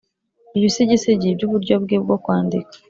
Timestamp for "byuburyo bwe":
1.37-1.97